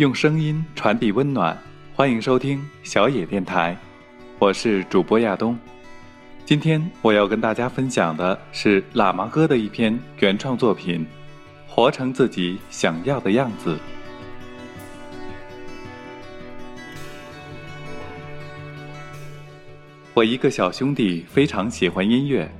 [0.00, 1.54] 用声音传递温暖，
[1.94, 3.76] 欢迎收听小野电台，
[4.38, 5.58] 我是主播亚东。
[6.46, 11.06] 今天我要跟大家分享的是喇嘛哥的一篇原创作品
[11.70, 13.74] 《活成自己想要的样子》。
[20.14, 22.50] 我一个小兄弟非常喜欢音乐，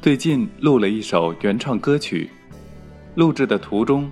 [0.00, 2.30] 最近录了一首原创歌曲。
[3.16, 4.10] 录制的途中，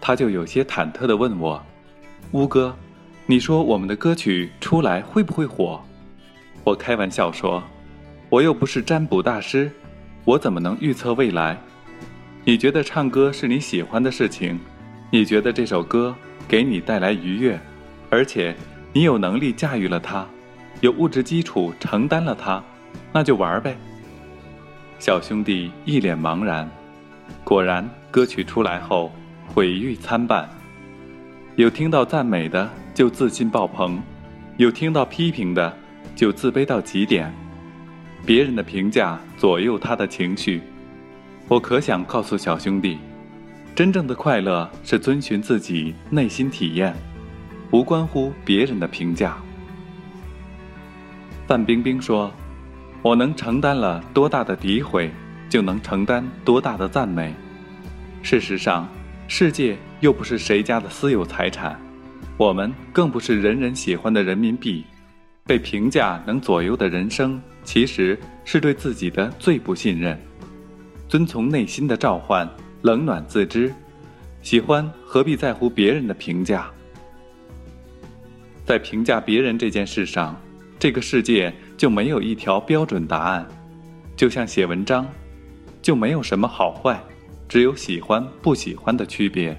[0.00, 1.64] 他就有些忐忑地问我
[2.32, 2.76] ：“乌哥，
[3.24, 5.80] 你说我们的歌曲出来会不会火？”
[6.62, 7.62] 我开玩笑说
[8.28, 9.70] ：“我又不是占卜大师，
[10.24, 11.58] 我怎么能预测未来？
[12.44, 14.60] 你觉得唱歌是你喜欢的事情，
[15.10, 16.14] 你觉得这首歌
[16.46, 17.58] 给你带来愉悦，
[18.10, 18.54] 而且
[18.92, 20.26] 你有能力驾驭了它。”
[20.80, 22.62] 有物质基础承担了它，
[23.12, 23.76] 那就玩呗。
[25.00, 26.70] 小兄弟一脸茫然。
[27.42, 29.10] 果然，歌曲出来后，
[29.46, 30.48] 毁誉参半。
[31.58, 34.00] 有听到赞美的就自信爆棚，
[34.58, 35.76] 有听到批评的
[36.14, 37.34] 就自卑到极点。
[38.24, 40.62] 别人的评价左右他的情绪。
[41.48, 42.98] 我可想告诉小兄弟，
[43.74, 46.94] 真正的快乐是遵循自己内心体验，
[47.72, 49.36] 无关乎别人的评价。
[51.48, 52.32] 范冰冰说
[53.02, 55.10] ：“我能承担了多大的诋毁，
[55.50, 57.34] 就能承担多大的赞美。
[58.22, 58.88] 事实上，
[59.30, 61.78] 世界又不是谁家的私有财产，
[62.38, 64.82] 我们更不是人人喜欢的人民币。
[65.44, 70.18] 被评价能左右的人生，其实是对自己的最不信任。
[71.08, 72.48] 遵从内心的召唤，
[72.80, 73.72] 冷暖自知。
[74.40, 76.70] 喜欢何必在乎别人的评价？
[78.64, 80.34] 在评价别人这件事上。”
[80.78, 83.44] 这个世界就没有一条标准答案，
[84.16, 85.04] 就像写文章，
[85.82, 87.02] 就没有什么好坏，
[87.48, 89.56] 只有喜欢不喜欢的区别。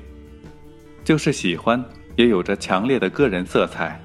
[1.03, 1.83] 就是喜欢，
[2.15, 3.99] 也有着强烈的个人色彩，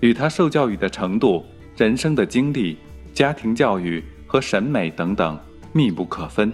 [0.00, 1.46] 与他受教育的程度、
[1.76, 2.76] 人生的经历、
[3.14, 5.38] 家庭教育和审美等等
[5.72, 6.52] 密不可分。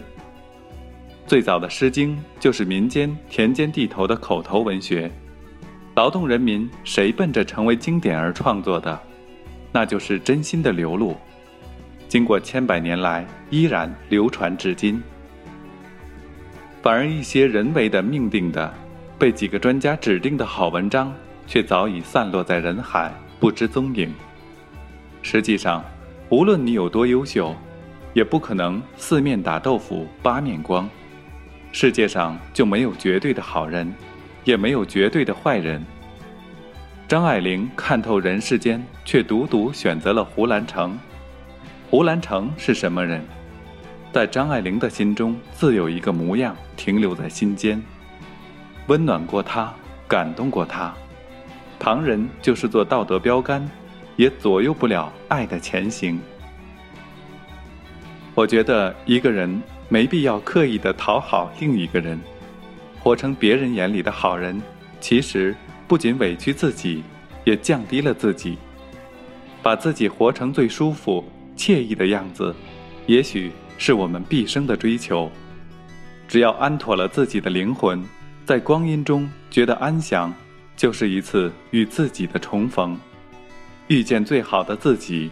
[1.27, 5.11] 最早的《诗经》就是民间田间地头的口头文学，
[5.95, 8.99] 劳动人民谁奔着成为经典而创作的？
[9.73, 11.17] 那就是真心的流露，
[12.09, 15.03] 经过千百年来依然流传至今。
[16.81, 18.73] 反而一些人为的命定的、
[19.19, 21.13] 被几个专家指定的好文章，
[21.47, 24.13] 却早已散落在人海，不知踪影。
[25.23, 25.85] 实际上，
[26.29, 27.55] 无论你有多优秀，
[28.15, 30.89] 也不可能四面打豆腐八面光。
[31.73, 33.93] 世界上就没有绝对的好人，
[34.45, 35.85] 也没有绝对的坏人。
[37.09, 40.97] 张爱玲看透人世间，却独独选择了胡兰成。
[41.91, 43.23] 胡兰成是什么人？
[44.13, 47.83] 在张爱玲的心中，自有一个模样停留在心间，
[48.87, 49.73] 温暖过她，
[50.07, 50.95] 感动过她。
[51.79, 53.69] 旁人就是做道德标杆，
[54.17, 56.21] 也左右不了爱的前行。
[58.35, 62.19] 我觉得一个人没必要刻意的讨好另一个人，
[63.01, 64.61] 活成别人眼里的好人，
[65.01, 65.55] 其实。
[65.87, 67.03] 不仅委屈自己，
[67.45, 68.59] 也降低了自己，
[69.63, 71.25] 把自己活成最舒服、
[71.57, 72.55] 惬意的样子，
[73.07, 75.33] 也许是我们毕生的追求。
[76.29, 78.05] 只要安妥了自己的灵魂，
[78.45, 80.35] 在光阴中觉得安详，
[80.77, 82.95] 就是一次与自己的重逢。
[83.87, 85.31] 遇见最好的自己，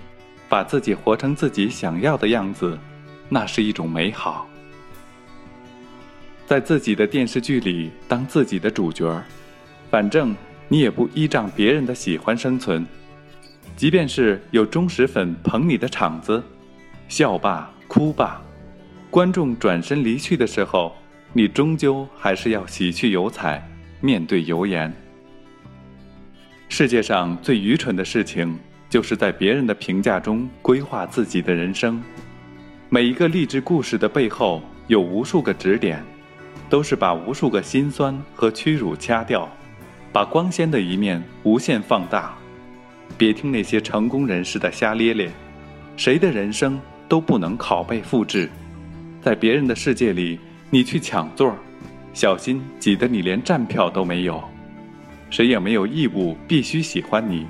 [0.49, 2.79] 把自己活成自己想要的样子，
[3.29, 4.49] 那是一种美好。
[6.47, 9.23] 在自己的电视剧里当自己的主角，
[9.91, 10.35] 反正。
[10.69, 12.85] 你也不依仗别人的喜欢生存，
[13.77, 16.43] 即便是有忠实粉捧你的场子，
[17.07, 18.43] 笑罢哭吧，
[19.11, 20.95] 观众转身离去的时候，
[21.33, 23.67] 你终究还是要洗去油彩，
[24.01, 24.93] 面对油盐。
[26.69, 28.59] 世界上最愚蠢的事情，
[28.91, 32.03] 就是在别人的评价中规划自己的人生。
[32.89, 36.03] 每一个励志故事的背后，有无数个指点，
[36.69, 39.49] 都是把无数个心酸和屈辱掐掉。
[40.13, 42.35] 把光鲜的一面无限放大，
[43.19, 45.31] 别听那些成功人士的瞎咧咧，
[45.97, 48.49] 谁的人生都不能拷贝复制，
[49.21, 50.39] 在别人的世界里，
[50.71, 51.55] 你去抢座，
[52.13, 54.43] 小心挤得你连站票都没有。
[55.29, 57.47] 谁也没有义务必须喜欢你，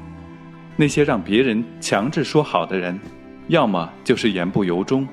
[0.77, 2.99] 那些让别人强制说好的人，
[3.49, 5.07] 要么就是言不由衷，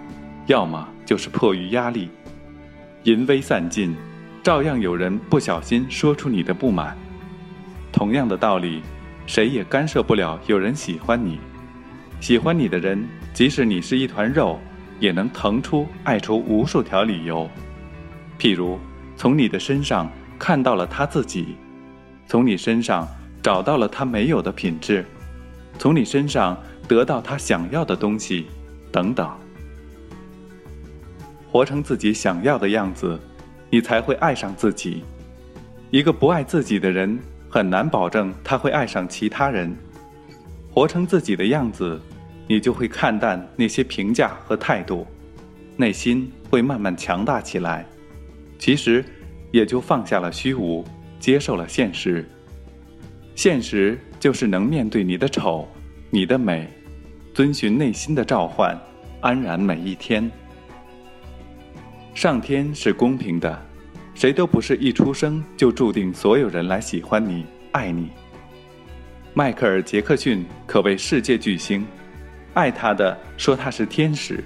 [0.48, 2.10] 要么就是迫于压力。
[3.04, 3.94] 淫威散尽，
[4.42, 6.98] 照样有人不小心说出你的不满。
[7.92, 8.82] 同样的道理，
[9.28, 11.38] 谁也干涉不了有人喜欢你。
[12.24, 14.58] 喜欢你的人，即使你是一团肉，
[14.98, 17.50] 也能腾出爱出无数条理由。
[18.40, 18.80] 譬如，
[19.18, 20.10] 从你的身上
[20.40, 21.58] 看到了他自己，
[22.26, 23.06] 从你身上
[23.42, 25.06] 找到了他没有的品质，
[25.78, 28.46] 从你身上得到他想要的东西，
[28.90, 29.30] 等等。
[31.52, 33.20] 活成自己想要的样子，
[33.70, 35.04] 你才会爱上自己。
[35.92, 39.76] 一个不爱自己的人，很难保证他会爱上其他人。
[40.72, 42.02] 活成自己的样子，
[42.48, 45.08] 你就会看淡那些评价和态度，
[45.78, 47.86] 内心会慢慢强大起来。
[48.60, 49.04] 其实，
[49.52, 50.86] 也就放下了虚无，
[51.20, 52.28] 接受了现实。
[53.36, 55.68] 现实就是能面对你的丑，
[56.10, 56.68] 你的美，
[57.34, 58.80] 遵循内心的召唤，
[59.22, 60.30] 安然每一天。
[62.14, 63.60] 上天是公平的，
[64.14, 68.12] 谁都不是一出生就注定所有人来喜欢你、爱你。
[69.34, 71.84] 迈克尔·杰克逊可谓世界巨星，
[72.54, 74.44] 爱他的说他是天使，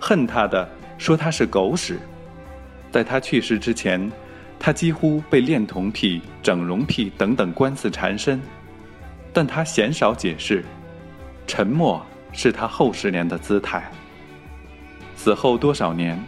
[0.00, 0.68] 恨他的
[0.98, 1.98] 说他是狗屎。
[2.90, 4.10] 在他去世之前，
[4.58, 8.40] 他几乎被恋童癖、整容癖等等官司缠身，
[9.32, 10.64] 但他鲜少解释，
[11.46, 13.90] 沉默是他后十年的姿态。
[15.14, 16.18] 死后多少年？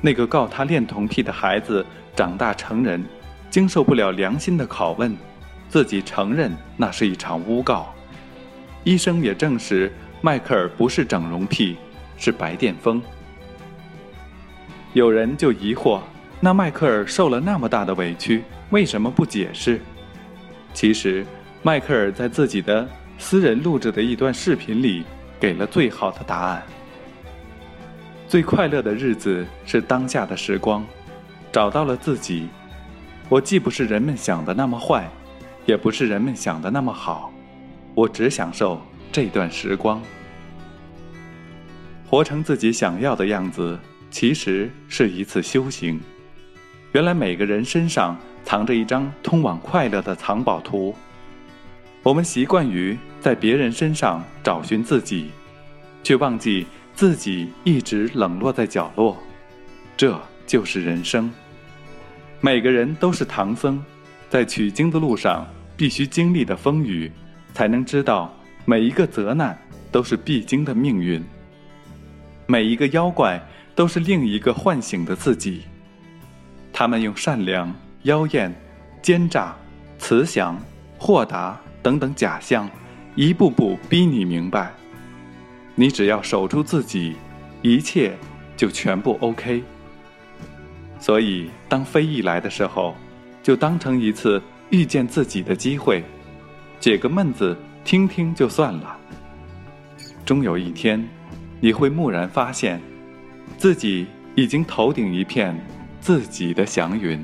[0.00, 3.04] 那个告他恋童癖的孩子长大成人，
[3.50, 5.16] 经受不了良心的拷问，
[5.68, 7.92] 自己承认那是一场诬告。
[8.84, 11.76] 医生也证实，迈克尔不是整容癖，
[12.16, 13.00] 是白癜风。
[14.92, 16.00] 有人就疑惑：
[16.40, 19.80] 那迈克尔受了那么大的委屈，为什么不解释？
[20.74, 21.24] 其实，
[21.62, 25.04] 迈克尔在自己的私人录制的一段视频里，
[25.38, 26.62] 给了最好的答案。
[28.26, 30.84] 最快乐的日子是当下的时光，
[31.52, 32.48] 找到了自己。
[33.28, 35.08] 我既不是人们想的那么坏，
[35.64, 37.32] 也不是人们想的那么好，
[37.94, 38.80] 我只享受
[39.12, 40.02] 这段时光。
[42.06, 43.78] 活成自己想要的样子，
[44.10, 46.00] 其实是一次修行。
[46.92, 50.94] 原来每个人身上藏着一张通往快乐的藏宝图。
[52.02, 55.30] 我们习惯于在别人身上找寻自己，
[56.02, 56.66] 却忘记。
[56.94, 59.16] 自己一直冷落在角落，
[59.96, 61.30] 这就是人生。
[62.40, 63.80] 每个人都是唐僧，
[64.28, 65.46] 在取经的路上
[65.76, 67.08] 必须经历的风雨，
[67.54, 68.36] 才能知道
[68.68, 69.58] 每一个责难
[69.90, 71.24] 都是必经的命运。
[72.46, 73.42] 每一个妖怪
[73.74, 75.62] 都是另一个唤醒的自己，
[76.70, 78.54] 他们用善良、妖艳、
[79.00, 79.56] 奸诈、
[79.98, 80.60] 慈祥、
[80.98, 82.68] 豁达等等假象，
[83.14, 84.70] 一步步逼你明白。
[85.74, 87.16] 你只要守住自己，
[87.62, 88.14] 一切
[88.54, 89.62] 就全部 OK。
[91.00, 92.94] 所以，当非议来的时候，
[93.42, 96.04] 就当成一次遇见自己的机会，
[96.78, 97.56] 解个闷子，
[97.88, 98.98] 听听就算了。
[100.22, 101.02] 终有一天，
[101.58, 102.78] 你会蓦然发现，
[103.56, 105.58] 自己已经头顶一片
[105.98, 107.18] 自己的祥云。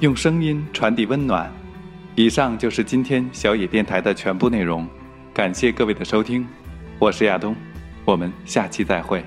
[0.00, 1.50] 用声音传递温暖。
[2.14, 4.86] 以上就是今天小野电台的全部内容，
[5.32, 6.46] 感谢各位的收听，
[6.98, 7.56] 我是亚东，
[8.04, 9.24] 我们下期再会。